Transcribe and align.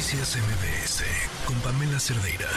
Noticias 0.00 0.34
MBS 0.34 1.04
con 1.46 1.56
Pamela 1.60 1.98
Cerdeira. 1.98 2.48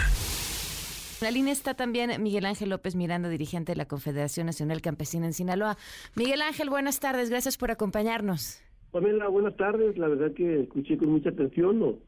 En 1.20 1.26
la 1.26 1.30
línea 1.30 1.52
está 1.52 1.74
también 1.74 2.24
Miguel 2.24 2.46
Ángel 2.46 2.70
López 2.70 2.96
Miranda, 2.96 3.28
dirigente 3.28 3.74
de 3.74 3.76
la 3.76 3.86
Confederación 3.86 4.46
Nacional 4.46 4.82
Campesina 4.82 5.26
en 5.26 5.34
Sinaloa. 5.34 5.76
Miguel 6.16 6.42
Ángel, 6.42 6.70
buenas 6.70 7.02
tardes, 7.02 7.30
gracias 7.30 7.58
por 7.58 7.70
acompañarnos. 7.70 8.64
Pamela, 8.92 9.28
buenas 9.28 9.58
tardes. 9.58 9.98
La 9.98 10.08
verdad 10.08 10.32
que 10.32 10.62
escuché 10.62 10.98
con 10.98 11.10
mucha 11.10 11.32
atención 11.32 11.80
lo, 11.80 12.00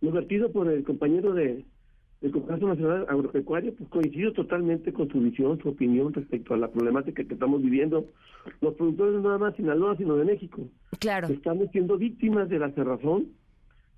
lo 0.00 0.10
vertido 0.10 0.50
por 0.50 0.68
el 0.68 0.82
compañero 0.82 1.34
de, 1.34 1.64
del 2.20 2.32
Congreso 2.32 2.66
Nacional 2.66 3.06
Agropecuario, 3.08 3.72
pues 3.76 3.88
coincido 3.90 4.32
totalmente 4.32 4.92
con 4.92 5.08
su 5.08 5.20
visión, 5.20 5.60
su 5.62 5.68
opinión 5.68 6.12
respecto 6.12 6.52
a 6.52 6.56
la 6.56 6.66
problemática 6.66 7.22
que 7.22 7.34
estamos 7.34 7.62
viviendo 7.62 8.06
los 8.60 8.74
productores 8.74 9.14
no 9.14 9.20
nada 9.20 9.38
más 9.38 9.52
de 9.52 9.58
Sinaloa, 9.58 9.96
sino 9.96 10.16
de 10.16 10.24
México. 10.24 10.62
Claro. 10.98 11.28
Estamos 11.28 11.68
siendo 11.70 11.96
víctimas 11.96 12.48
de 12.48 12.58
la 12.58 12.72
cerrazón, 12.72 13.28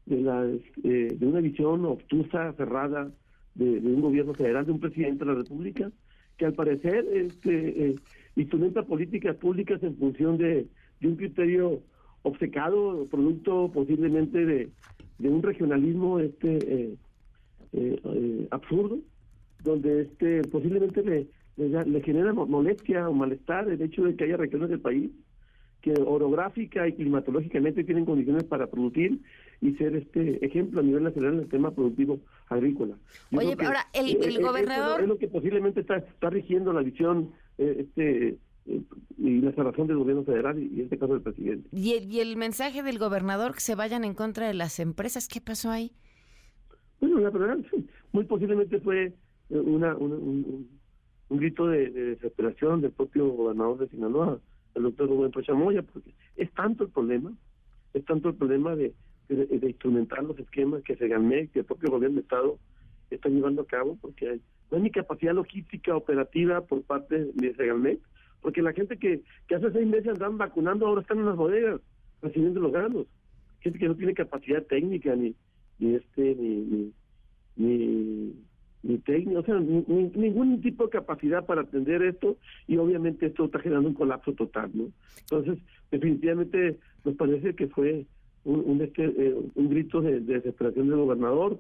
de, 0.07 0.21
la, 0.21 0.45
eh, 0.85 1.17
de 1.17 1.27
una 1.27 1.41
visión 1.41 1.85
obtusa, 1.85 2.53
cerrada, 2.55 3.11
de, 3.55 3.79
un 3.79 4.01
gobierno 4.01 4.35
federal, 4.35 4.67
de 4.67 4.73
un 4.73 4.81
presidente 4.81 5.25
de 5.25 5.33
la 5.33 5.39
República, 5.39 5.91
que 6.37 6.47
al 6.47 6.55
parecer 6.55 7.07
este, 7.13 7.87
eh, 7.87 7.97
instrumenta 8.37 8.83
políticas 8.83 9.37
públicas 9.37 9.83
en 9.83 9.97
función 9.97 10.39
de, 10.39 10.67
un 11.03 11.17
criterio 11.17 11.81
obcecado, 12.23 13.07
producto 13.11 13.71
posiblemente 13.73 14.45
de, 14.45 14.71
un 15.19 15.43
regionalismo 15.43 16.19
este 16.19 16.97
eh, 17.73 18.49
absurdo, 18.51 18.99
donde 19.63 20.03
este 20.03 20.43
posiblemente 20.43 21.03
le, 21.03 21.29
le, 21.57 22.03
genera 22.03 22.33
molestia 22.33 23.09
o 23.09 23.13
malestar 23.13 23.69
el 23.69 23.81
hecho 23.81 24.05
de 24.05 24.17
que 24.17 24.25
haya 24.25 24.37
regiones 24.37 24.71
del 24.71 24.81
país 24.81 25.11
que 25.83 25.93
orográfica 25.93 26.89
y 26.89 26.95
climatológicamente 26.95 27.85
tienen 27.85 28.05
condiciones 28.05 28.45
para 28.45 28.69
producir 28.69 29.21
y 29.61 29.75
ser 29.75 29.97
este 29.97 30.45
ejemplo 30.45 30.81
a 30.81 30.83
nivel 30.83 31.03
nacional 31.03 31.35
en 31.35 31.41
el 31.41 31.49
tema 31.49 31.73
productivo 31.73 32.21
agrícola. 32.49 32.97
Oye, 33.33 33.57
pero 33.57 33.69
ahora 33.69 33.87
el, 33.93 34.17
el 34.23 34.41
gobernador... 34.41 35.03
Es, 35.03 35.09
lo 35.09 35.19
que 35.19 35.29
posiblemente 35.29 35.81
está, 35.81 35.97
está 35.97 36.31
rigiendo 36.31 36.73
la 36.73 36.83
visión 36.83 37.33
eh, 37.59 37.77
este 37.81 38.39
eh, 38.67 38.81
y 39.19 39.41
la 39.41 39.51
razón 39.51 39.89
del 39.89 39.99
gobierno 39.99 40.25
federal 40.25 40.59
y, 40.59 40.81
en 40.81 40.85
este 40.85 40.99
caso 40.99 41.15
del 41.15 41.23
presidente. 41.23 41.69
¿Y 41.73 41.95
el, 41.95 42.13
¿Y 42.13 42.21
el 42.21 42.37
mensaje 42.37 42.83
del 42.83 42.99
gobernador 42.99 43.55
que 43.55 43.61
se 43.61 43.75
vayan 43.75 44.05
en 44.05 44.15
contra 44.15 44.47
de 44.47 44.55
las 44.55 44.79
empresas? 44.79 45.29
¿Qué 45.29 45.41
pasó 45.41 45.71
ahí? 45.71 45.93
Bueno, 47.01 47.19
la 47.19 47.31
verdad, 47.31 47.59
muy 48.13 48.25
posiblemente 48.25 48.79
fue 48.81 49.07
eh, 49.07 49.59
una, 49.59 49.97
un, 49.97 50.69
grito 51.31 51.67
de, 51.67 51.91
desesperación 51.91 52.81
del 52.81 52.93
propio 52.93 53.29
gobernador 53.29 53.79
de 53.79 53.89
Sinaloa, 53.89 54.39
el 54.75 54.83
doctor 54.83 55.09
Rubén 55.09 55.31
Pochamoya, 55.31 55.83
porque 55.83 56.15
es 56.37 56.51
tanto 56.53 56.85
el 56.85 56.91
problema, 56.91 57.33
es 57.95 58.05
tanto 58.05 58.31
el 58.31 58.35
problema 58.35 58.75
de, 58.75 58.93
de, 59.29 59.67
instrumentar 59.67 60.25
los 60.25 60.39
esquemas 60.39 60.83
que 60.83 60.97
Segalmec, 60.97 61.53
que 61.53 61.61
el 61.61 61.65
propio 61.65 61.91
gobierno 61.91 62.17
de 62.17 62.23
Estado 62.23 62.59
está 63.11 63.29
llevando 63.29 63.63
a 63.63 63.67
cabo, 63.67 63.99
porque 64.01 64.41
no 64.71 64.77
hay 64.77 64.83
ni 64.85 64.91
capacidad 64.91 65.35
logística 65.35 65.95
operativa 65.95 66.63
por 66.63 66.83
parte 66.83 67.31
de 67.35 67.55
Segalmec, 67.55 68.01
porque 68.41 68.63
la 68.63 68.73
gente 68.73 68.97
que, 68.99 69.23
que 69.47 69.55
hace 69.55 69.71
seis 69.71 69.87
meses 69.87 70.09
andaban 70.09 70.39
vacunando 70.39 70.87
ahora 70.87 71.03
están 71.03 71.19
en 71.19 71.27
las 71.27 71.37
bodegas 71.37 71.81
recibiendo 72.23 72.61
los 72.61 72.73
granos, 72.73 73.07
gente 73.61 73.79
que 73.79 73.89
no 73.89 73.95
tiene 73.95 74.15
capacidad 74.15 74.63
técnica 74.65 75.15
ni 75.15 75.35
ni 75.79 75.95
este 75.95 76.35
ni 76.37 76.61
ni, 76.61 76.93
ni, 77.57 78.35
técnico, 79.05 79.41
o 79.41 79.45
sea, 79.45 79.59
ningún 79.59 80.61
tipo 80.61 80.85
de 80.85 80.91
capacidad 80.91 81.45
para 81.47 81.63
atender 81.63 82.03
esto 82.03 82.37
y 82.67 82.77
obviamente 82.77 83.27
esto 83.27 83.45
está 83.45 83.61
generando 83.61 83.91
un 83.91 83.95
colapso 83.95 84.33
total, 84.33 84.71
¿no? 84.75 84.89
Entonces, 85.21 85.59
definitivamente 85.91 86.79
nos 87.05 87.15
parece 87.17 87.55
que 87.55 87.69
fue 87.69 88.07
un, 88.45 88.63
un, 88.67 88.81
este, 88.83 89.05
eh, 89.05 89.37
un 89.55 89.71
grito 89.71 90.01
de, 90.01 90.21
desesperación 90.21 90.89
del 90.89 90.99
gobernador, 90.99 91.59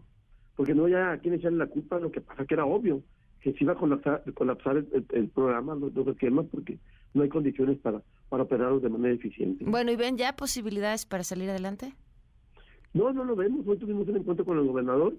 porque 0.56 0.74
no 0.74 0.84
había 0.84 1.12
a 1.12 1.18
quién 1.18 1.34
echarle 1.34 1.58
la 1.58 1.66
culpa, 1.66 1.98
lo 1.98 2.10
que 2.10 2.20
pasa 2.20 2.44
que 2.44 2.54
era 2.54 2.66
obvio 2.66 3.02
que 3.42 3.52
se 3.52 3.64
iba 3.64 3.72
a 3.72 3.76
colapsar, 3.76 4.22
colapsar 4.34 4.76
el, 4.76 5.28
programa, 5.28 5.74
los 5.74 5.92
dos 5.92 6.06
esquemas, 6.06 6.46
porque 6.50 6.78
no 7.12 7.24
hay 7.24 7.28
condiciones 7.28 7.76
para, 7.78 8.00
para 8.28 8.44
operarlos 8.44 8.82
de 8.82 8.88
manera 8.88 9.14
eficiente. 9.14 9.64
Bueno, 9.66 9.90
¿y 9.90 9.96
ven 9.96 10.16
ya 10.16 10.36
posibilidades 10.36 11.06
para 11.06 11.24
salir 11.24 11.50
adelante? 11.50 11.92
No, 12.94 13.12
no 13.12 13.24
lo 13.24 13.34
vemos. 13.34 13.66
Hoy 13.66 13.78
tuvimos 13.78 14.06
un 14.08 14.18
encuentro 14.18 14.44
con 14.44 14.58
el 14.58 14.66
gobernador. 14.66 15.14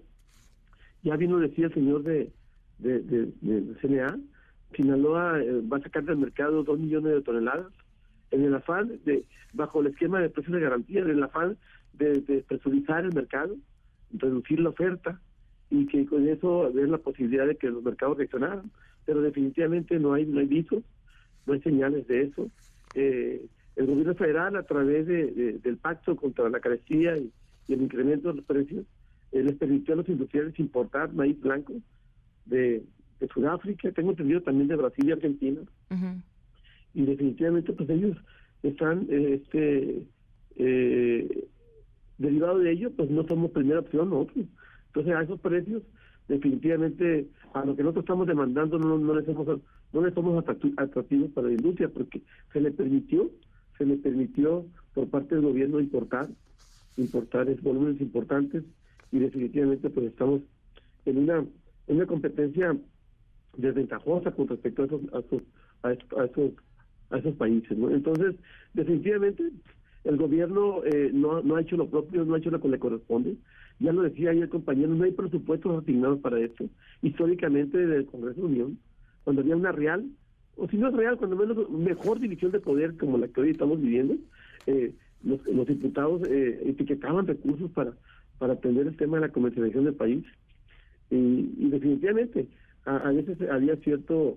Ya 1.04 1.16
vino, 1.18 1.38
decía 1.38 1.68
el 1.68 1.74
señor 1.74 2.04
de, 2.04 2.32
de, 2.80 3.32
CNA, 3.82 4.20
Sinaloa 4.76 5.42
eh, 5.42 5.62
va 5.62 5.78
a 5.78 5.82
sacar 5.82 6.04
del 6.04 6.18
mercado 6.18 6.64
dos 6.64 6.80
millones 6.80 7.14
de 7.14 7.22
toneladas 7.22 7.72
en 8.32 8.44
el 8.44 8.56
afán 8.56 9.00
de, 9.06 9.26
bajo 9.54 9.82
el 9.82 9.88
esquema 9.88 10.20
de 10.20 10.30
precios 10.30 10.56
de 10.56 10.62
garantía, 10.62 11.02
en 11.02 11.10
el 11.10 11.24
afán 11.24 11.58
de, 11.94 12.22
de 12.22 12.46
el 12.50 13.14
mercado, 13.14 13.56
reducir 14.12 14.60
la 14.60 14.70
oferta 14.70 15.20
y 15.70 15.86
que 15.88 16.06
con 16.06 16.28
eso 16.28 16.72
ver 16.74 16.90
la 16.90 16.98
posibilidad 16.98 17.48
de 17.48 17.58
que 17.58 17.70
los 17.70 17.84
mercados 17.84 18.18
reaccionaran. 18.18 18.72
Pero 19.06 19.22
definitivamente 19.22 20.00
no 20.00 20.14
hay, 20.14 20.26
no 20.26 20.40
hay 20.40 20.48
visos, 20.48 20.84
no 21.46 21.54
hay 21.54 21.62
señales 21.62 22.08
de 22.08 22.22
eso. 22.24 22.50
Eh, 22.96 23.46
el 23.76 23.88
gobierno 23.88 24.14
federal, 24.16 24.56
a 24.56 24.64
través 24.64 25.08
de, 25.08 25.60
del 25.64 25.78
pacto 25.78 26.16
contra 26.16 26.50
la 26.50 26.60
carestía 26.60 27.18
y, 27.18 27.32
el 27.70 27.82
incremento 27.82 28.28
de 28.28 28.36
los 28.36 28.46
precios, 28.46 28.86
eh, 29.34 29.44
les 29.44 29.56
permitió 29.56 29.94
a 29.94 29.98
los 29.98 30.10
industriales 30.10 30.58
importar 30.60 31.12
maíz 31.14 31.40
blanco 31.42 31.74
de, 32.46 32.84
de 33.20 33.28
Sudáfrica, 33.34 33.92
tengo 33.92 34.12
entendido 34.12 34.42
también 34.42 34.68
de 34.68 34.76
Brasil 34.76 35.06
y 35.08 35.12
Argentina. 35.12 35.62
Y 36.94 37.06
definitivamente, 37.06 37.74
pues 37.74 37.90
ellos 37.90 38.16
están, 38.62 39.08
eh, 39.10 39.42
este, 39.42 40.06
eh, 40.58 41.48
derivado 42.20 42.60
de 42.60 42.72
ello, 42.72 42.92
pues 42.96 43.10
no 43.10 43.28
somos 43.28 43.50
primera 43.52 43.80
opción 43.80 44.12
nosotros. 44.12 44.46
Entonces, 44.88 45.16
a 45.16 45.24
esos 45.24 45.40
precios, 45.40 45.82
definitivamente, 46.28 47.28
a 47.54 47.66
lo 47.66 47.76
que 47.76 47.82
nosotros 47.82 48.04
estamos 48.04 48.28
demandando, 48.28 48.78
no, 48.78 49.00
no, 49.00 49.16
les, 49.16 49.26
somos, 49.26 49.60
no 49.94 50.06
les 50.06 50.14
somos 50.14 50.44
atractivos 50.78 51.32
para 51.32 51.48
la 51.48 51.54
industria, 51.54 51.90
porque 51.90 52.22
se 52.52 52.62
le 52.62 52.72
permitió, 52.72 53.32
se 53.80 53.86
le 53.86 53.98
permitió 53.98 54.66
por 54.94 55.08
parte 55.10 55.34
del 55.34 55.44
gobierno 55.46 55.80
importar, 55.80 56.30
importar 56.98 57.50
es 57.50 57.60
volúmenes 57.64 58.00
importantes, 58.00 58.64
y 59.14 59.20
definitivamente, 59.20 59.92
pues 59.92 60.08
estamos 60.08 60.42
en 61.06 61.20
una, 61.20 61.46
en 61.88 61.96
una 61.96 62.08
competencia 62.08 62.76
desventajosa 63.56 64.32
con 64.32 64.48
respecto 64.48 64.82
a 64.82 64.86
esos, 64.88 65.02
a 65.14 65.92
esos, 65.94 66.52
a 67.12 67.18
esos, 67.20 67.36
países. 67.36 67.78
Entonces, 67.78 68.36
definitivamente, 68.74 69.52
el 70.04 70.18
gobierno 70.18 70.84
eh, 70.84 71.12
no, 71.14 71.44
no 71.44 71.56
ha 71.56 71.62
hecho 71.62 71.78
lo 71.78 71.88
propio, 71.88 72.26
no 72.26 72.34
ha 72.34 72.40
hecho 72.40 72.50
lo 72.50 72.60
que 72.60 72.70
le 72.70 72.80
corresponde. 72.80 73.36
Ya 73.80 73.94
lo 73.94 74.02
decía 74.02 74.32
ayer, 74.32 74.50
compañero, 74.50 74.96
no 74.96 75.04
hay 75.04 75.12
presupuestos 75.12 75.84
asignados 75.84 76.20
para 76.20 76.40
esto. 76.40 76.66
Históricamente, 77.04 77.78
desde 77.78 77.98
el 77.98 78.06
Congreso 78.08 78.42
de 78.42 78.48
Unión, 78.48 78.80
cuando 79.24 79.44
había 79.44 79.56
una 79.56 79.72
real, 79.72 80.08
o 80.58 80.68
si 80.68 80.78
no 80.78 80.88
es 80.88 80.96
real, 80.96 81.18
cuando 81.18 81.36
menos 81.36 81.70
mejor 81.70 82.20
división 82.20 82.52
de 82.52 82.60
poder 82.60 82.98
como 82.98 83.20
la 83.20 83.28
que 83.28 83.42
hoy 83.42 83.52
estamos 83.52 83.80
viviendo, 83.80 84.16
eh, 84.66 84.92
los, 85.24 85.46
los, 85.46 85.68
diputados 85.68 86.24
eh, 86.28 86.64
etiquetaban 86.66 87.28
recursos 87.28 87.70
para, 87.72 87.94
para 88.44 88.56
atender 88.56 88.86
el 88.88 88.98
tema 88.98 89.16
de 89.16 89.28
la 89.28 89.32
comercialización 89.32 89.86
del 89.86 89.94
país. 89.94 90.26
Y, 91.10 91.70
definitivamente, 91.70 92.46
a, 92.84 93.10
veces 93.10 93.38
había 93.50 93.78
cierto 93.78 94.36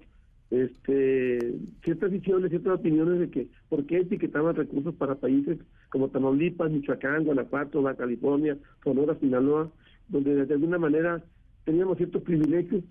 este 0.48 1.56
ciertas 1.82 2.12
visiones, 2.12 2.50
ciertas 2.50 2.78
opiniones 2.78 3.18
de 3.18 3.30
que 3.30 3.48
por 3.68 3.84
qué 3.84 3.96
etiquetaban 3.96 4.54
recursos 4.54 4.94
para 4.94 5.16
países 5.16 5.58
como 5.88 6.08
Tamaulipas, 6.08 6.70
Michoacán, 6.70 7.24
Guanajuato, 7.24 7.82
Baja 7.82 7.96
California, 7.96 8.56
Sonora, 8.84 9.18
Sinaloa, 9.18 9.72
donde 10.06 10.46
de 10.46 10.54
alguna 10.54 10.78
manera 10.78 11.24
teníamos 11.64 11.96
ciertos 11.96 12.22
privilegios, 12.22 12.84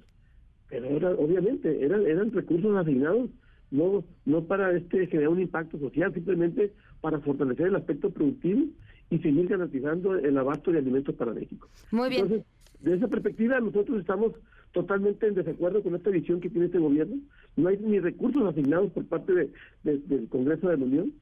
pero 0.67 0.85
era, 0.85 1.11
obviamente 1.11 1.81
eran 1.81 2.05
eran 2.05 2.33
recursos 2.33 2.75
asignados 2.75 3.29
no 3.71 4.03
no 4.25 4.43
para 4.43 4.75
este 4.75 5.07
generar 5.07 5.29
un 5.29 5.39
impacto 5.39 5.79
social, 5.79 6.13
simplemente 6.13 6.73
para 6.99 7.21
fortalecer 7.21 7.67
el 7.67 7.77
aspecto 7.77 8.09
productivo 8.09 8.65
y 9.09 9.19
seguir 9.19 9.47
garantizando 9.47 10.15
el 10.15 10.37
abasto 10.37 10.71
de 10.71 10.79
alimentos 10.79 11.15
para 11.15 11.33
México. 11.33 11.69
Muy 11.91 12.09
bien. 12.09 12.23
Entonces, 12.23 12.47
de 12.81 12.95
esa 12.95 13.07
perspectiva, 13.07 13.59
nosotros 13.59 13.99
estamos 13.99 14.33
totalmente 14.71 15.27
en 15.27 15.35
desacuerdo 15.35 15.81
con 15.81 15.95
esta 15.95 16.09
visión 16.09 16.41
que 16.41 16.49
tiene 16.49 16.67
este 16.67 16.79
gobierno. 16.79 17.15
No 17.55 17.69
hay 17.69 17.77
ni 17.77 17.99
recursos 17.99 18.43
asignados 18.43 18.91
por 18.91 19.05
parte 19.05 19.33
de, 19.33 19.51
del 19.83 20.27
Congreso 20.29 20.67
de 20.67 20.77
la 20.77 20.85
Unión 20.85 21.13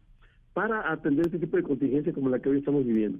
para 0.53 0.91
atender 0.91 1.25
este 1.25 1.39
tipo 1.39 1.57
de 1.57 1.63
contingencia 1.63 2.13
como 2.13 2.29
la 2.29 2.39
que 2.39 2.49
hoy 2.49 2.59
estamos 2.59 2.85
viviendo. 2.85 3.19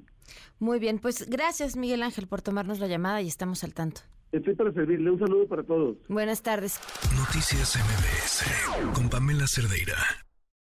Muy 0.60 0.80
bien, 0.80 1.00
pues 1.00 1.30
gracias 1.30 1.75
Miguel 1.75 2.04
Ángel 2.04 2.27
por 2.27 2.42
tomarnos 2.42 2.80
la 2.80 2.88
llamada 2.88 3.21
y 3.21 3.27
estamos 3.27 3.63
al 3.63 3.74
tanto. 3.74 4.01
Estoy 4.31 4.56
para 4.56 4.71
servirle. 4.71 5.12
Un 5.12 5.19
saludo 5.19 5.48
para 5.48 5.63
todos. 5.63 5.98
Buenas 6.09 6.42
tardes. 6.42 6.80
Noticias 7.16 7.77
MBS 7.77 8.94
con 8.95 9.09
Pamela 9.09 9.45
Cerdeira. 9.48 9.95